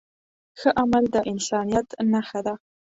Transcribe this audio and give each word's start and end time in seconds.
ښه 0.59 0.69
عمل 0.81 1.05
د 1.13 1.15
انسانیت 1.31 1.87
نښه 2.11 2.39
ده. 2.45 2.53